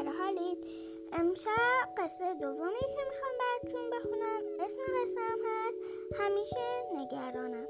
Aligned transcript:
سر 0.00 0.08
حالید 0.08 0.58
امشب 1.12 1.86
قصه 1.98 2.34
دومی 2.34 2.80
که 2.80 3.02
می‌خوام 3.10 3.34
براتون 3.40 3.90
بخونم 3.90 4.42
اسم 4.64 4.78
قصه 5.02 5.20
هست 5.44 5.78
همیشه 6.20 6.66
نگرانم. 6.96 7.66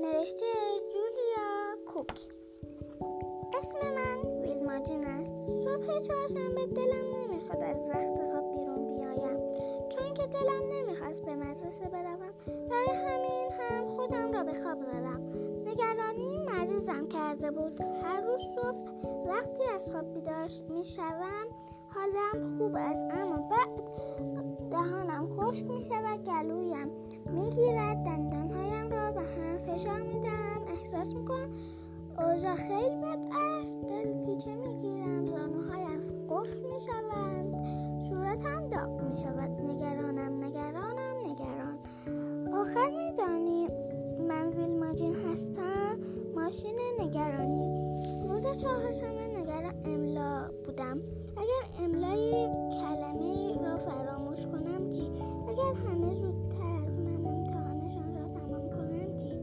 نوشته 0.00 0.46
جولیا 0.92 1.76
کوک. 1.86 2.20
اسم 3.62 3.78
من 3.78 4.40
ویلما 4.42 4.72
است. 4.72 5.36
صبح 5.64 6.00
چهارشنبه 6.00 6.66
دلم 6.66 7.16
نمی‌خواد 7.16 7.62
از 7.62 7.90
وقت 7.90 8.30
خواب 8.30 8.54
بیرون 8.54 8.96
بیایم. 8.96 9.54
چون 9.88 10.14
که 10.14 10.26
دلم 10.26 10.72
نمی‌خواست 10.72 11.24
به 11.24 11.34
مدرسه 11.34 11.84
بروم 11.84 12.32
برای 12.70 12.96
همین 12.96 13.52
هم 13.52 13.88
خودم 13.88 14.32
را 14.32 14.44
به 14.44 14.54
خواب 14.54 14.82
زدم. 14.82 15.22
نگرانی 15.66 16.38
مریضم 16.38 17.08
کرده 17.08 17.50
بود. 17.50 17.80
هر 18.06 18.20
روز 18.20 18.40
صبح 18.54 18.90
وقتی 19.28 19.62
از 19.74 19.90
خواب 19.90 20.14
بیدار 20.14 20.48
می‌شوم 20.68 21.46
حالم 21.94 22.56
خوب 22.58 22.72
است 22.76 23.04
اما 23.10 23.36
بعد 23.36 24.70
دهانم 24.70 25.26
خشک 25.26 25.64
می 25.64 25.84
شود 25.84 26.24
گلویم 26.24 26.90
می‌گیرد 27.26 27.96
دندانهایم 28.04 28.90
را 28.90 29.12
به 29.12 29.20
هم 29.20 29.58
فشار 29.58 30.00
می‌دهم. 30.00 30.62
احساس 30.68 31.14
می‌کنم 31.14 31.50
اوضاع 32.18 32.54
خیلی 32.54 33.15
بودم 51.00 51.36
اگر 51.36 51.84
املای 51.84 52.48
کلمه 52.70 53.64
را 53.64 53.76
فراموش 53.76 54.46
کنم 54.46 54.90
چی؟ 54.90 55.12
اگر 55.48 55.72
همه 55.88 56.14
زودتر 56.14 56.84
از 56.86 56.98
من 56.98 57.26
امتحانشان 57.26 58.14
را 58.14 58.28
تمام 58.28 58.68
کنم 58.70 59.16
چی؟ 59.16 59.36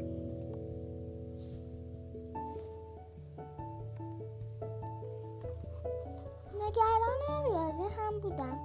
نگران 6.55 7.43
ریاضی 7.45 7.95
هم 7.97 8.19
بودم. 8.19 8.59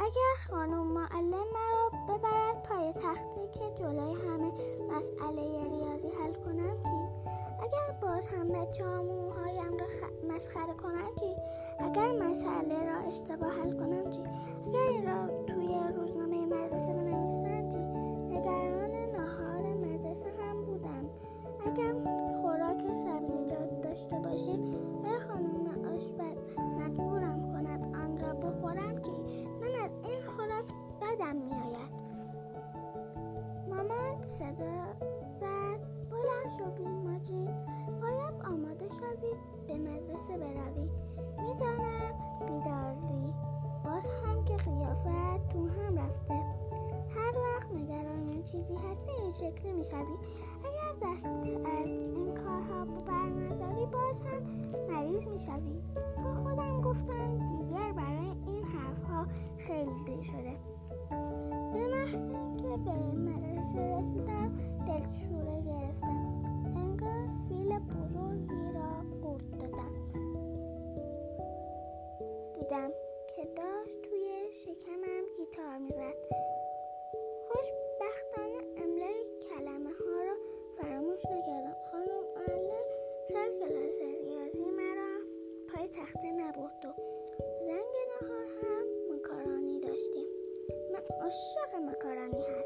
اگر 0.00 0.50
خانم 0.50 0.86
معلم 0.86 1.30
مرا 1.30 1.90
ببرد 2.08 2.62
پای 2.62 2.92
تخته 2.92 3.48
که 3.54 3.82
جلوی 3.82 4.14
همه 4.14 4.52
مسئله 4.96 5.64
ریاضی 5.64 6.08
حل 6.08 6.34
کنم 6.34 6.74
چی؟ 6.82 7.24
اگر 7.62 7.98
باز 8.02 8.26
هم 8.26 8.48
بچه 8.48 8.84
ها 8.84 9.02
موهایم 9.02 9.78
را 9.78 9.86
خ... 9.86 10.23
مسخره 10.34 10.74
کنم 10.74 11.14
چی 11.20 11.36
اگر 11.78 12.12
مسئله 12.28 12.84
را 12.84 12.98
اشتباه 13.08 13.52
حل 13.52 13.72
کنم 13.72 14.10
چی؟ 14.10 14.20
اگر 14.66 14.88
این 14.90 15.06
را 15.06 15.44
توی 15.46 15.78
روزنامه 15.96 16.46
مدرسه 16.46 16.92
بنویسم 16.92 17.68
چی؟ 17.68 17.78
نگران 18.28 18.90
ناهار 18.90 19.74
مدرسه 19.74 20.26
هم 20.26 20.64
بودم. 20.64 21.10
اگر 21.66 21.94
خوراک 22.40 22.92
سبزیجات 22.92 23.80
داشته 23.80 24.16
باشیم 24.16 24.64
ای 25.04 25.18
خانم 25.28 25.84
آشپز 25.94 26.38
مجبورم 26.78 27.52
کند 27.52 27.94
آن 27.94 28.18
را 28.18 28.34
بخورم 28.34 29.02
چی 29.02 29.10
من 29.60 29.84
از 29.84 29.90
این 30.04 30.22
خوراک 30.36 30.64
بدم 31.02 31.36
میآید 31.36 31.63
تو 45.52 45.68
هم 45.68 45.98
رفته. 45.98 46.34
هر 47.14 47.34
وقت 47.38 47.72
نگران 47.72 48.42
چیزی 48.44 48.74
هستی 48.74 49.10
این 49.10 49.30
شکلی 49.30 49.72
می‌شوی. 49.72 50.16
اگر 50.64 51.12
دست 51.14 51.26
از 51.26 51.92
این 51.92 52.34
کارها 52.34 52.84
بر 52.84 53.28
نداری 53.28 53.86
باز 53.86 54.22
هم 54.22 54.42
مریض 54.88 55.28
می‌شوی. 55.28 55.82
با 56.24 56.34
خودم 56.34 56.80
گفتم 56.80 57.38
دیگر 57.38 57.92
برای 57.92 58.32
این 58.46 58.64
حرفها 58.64 59.26
خیلی 59.58 60.04
دیر 60.06 60.22
شده. 60.22 60.56
به 61.72 61.86
محض 61.86 62.28
اینکه 62.28 62.76
به 62.84 62.92
مدرسه 62.92 63.98
رسیدم 63.98 64.52
دلشوره 64.86 65.60
گرفتم. 65.60 66.44
انگار 66.76 67.28
فیل 67.48 67.78
بزرگی 67.78 68.72
را 68.74 69.18
قورت 69.22 69.50
دادم. 69.58 69.94
دیدم 72.54 72.90
که 73.36 73.44
داشت 73.56 74.13
شکمم 74.64 75.24
گیتار 75.36 75.78
می‌زد. 75.78 76.14
خوشبختانه 77.48 78.82
املای 78.82 79.24
کلمه 79.48 79.90
ها 79.90 80.24
را 80.24 80.36
فراموش 80.76 81.24
نکردم. 81.26 81.76
خانم 81.90 82.24
معلم 82.36 82.80
سر 83.32 83.48
کلاس 83.60 84.00
ریاضی 84.00 84.70
مرا 84.70 85.18
پای 85.68 85.88
تخته 85.88 86.30
نبرد 86.32 86.84
و 86.84 86.92
زنگ 87.66 87.94
نهار 88.22 88.44
هم 88.44 89.16
مکارانی 89.16 89.80
داشتیم. 89.80 90.26
من 90.92 91.02
عاشق 91.20 91.74
مکارانی 91.74 92.42
هستم. 92.42 92.63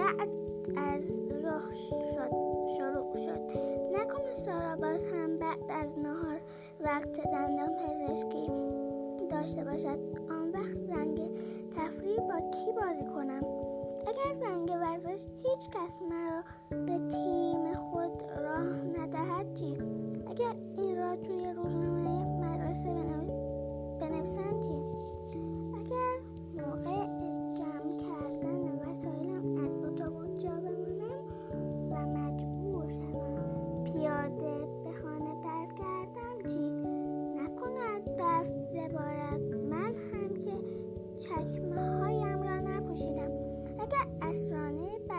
بعد 0.00 0.28
از 0.76 1.04
راه 1.44 1.72
شد 1.72 2.30
شروع 2.78 3.16
شد. 3.16 3.40
نکنه 3.92 4.34
سارا 4.34 4.76
باز 4.76 5.04
هم 5.06 5.38
بعد 5.38 5.70
از 5.70 5.98
نهار 5.98 6.40
وقت 6.80 7.20
دندان 7.32 7.70
پزشکی 7.76 8.46
داشته 9.30 9.64
باشد. 9.64 9.98
آن 10.30 10.50
وقت 10.50 10.76
زنگ 10.76 11.20
تفریح 11.76 12.16
با 12.18 12.50
کی 12.50 12.72
بازی 12.72 13.04
کنم؟ 13.04 13.40
اگر 14.06 14.34
زنگ 14.34 14.70
ورزش 14.70 15.24
هیچ 15.42 15.70
کس 15.70 15.98
مرا 16.02 16.42
به 16.70 16.98
تیم 17.10 17.59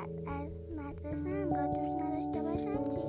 بعد 0.02 0.42
از 0.42 0.52
مدرسه 0.78 1.30
هم 1.30 1.54
را 1.54 1.68
دوست 1.68 1.94
نداشته 1.94 2.42
باشم 2.42 2.90
چی؟ 2.90 3.02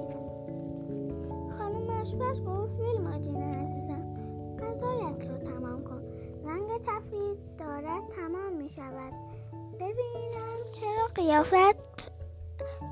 خانم 1.58 1.90
آشپز 2.00 2.40
گفت 2.44 2.80
ویلماجین 2.80 3.42
عزیزم. 3.42 4.14
غذایت 4.58 5.24
رو 5.30 5.36
تمام 5.36 5.84
کن. 5.84 6.02
رنگ 6.44 6.68
تفریح 6.86 7.36
دارد 7.58 8.08
تمام 8.08 8.52
می 8.52 8.70
شود 8.70 9.12
ببینم 9.74 10.48
چرا 10.74 11.06
قیافت 11.14 11.76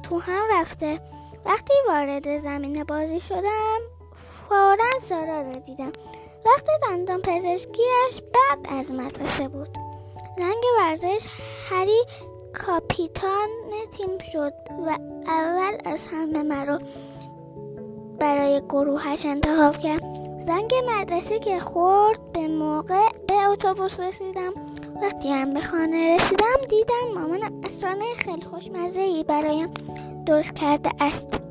تو 0.02 0.18
هم 0.18 0.42
رفته. 0.52 0.98
وقتی 1.44 1.74
وارد 1.88 2.38
زمین 2.38 2.84
بازی 2.84 3.20
شدم 3.20 3.78
فورا 4.14 4.98
سارا 5.00 5.42
را 5.42 5.52
دیدم. 5.52 5.92
وقتی 6.46 6.72
دندان 6.82 7.20
پزشکیش 7.20 8.22
بعد 8.34 8.78
از 8.78 8.92
مدرسه 8.92 9.48
بود. 9.48 9.68
رنگ 10.38 10.62
ورزش 10.78 11.26
هری 11.70 12.04
کاپیتان 12.54 13.48
تیم 13.96 14.18
شد 14.32 14.52
و 14.86 14.98
اول 15.26 15.76
از 15.84 16.06
همه 16.06 16.42
مرا 16.42 16.78
برای 18.20 18.62
گروهش 18.68 19.26
انتخاب 19.26 19.78
کرد. 19.78 20.02
زنگ 20.42 20.74
مدرسه 20.90 21.38
که 21.38 21.60
خورد 21.60 22.32
به 22.32 22.48
موقع 22.48 23.08
به 23.28 23.34
اتوبوس 23.34 24.00
رسیدم. 24.00 24.52
وقتی 25.02 25.28
هم 25.28 25.54
به 25.54 25.60
خانه 25.60 26.14
رسیدم 26.14 26.60
دیدم 26.68 27.20
مامانم 27.20 27.60
اسرانه 27.64 28.04
خیلی 28.18 28.42
خوشمزه 28.42 29.00
ای 29.00 29.24
برایم 29.24 29.70
درست 30.26 30.54
کرده 30.54 30.90
است. 31.00 31.49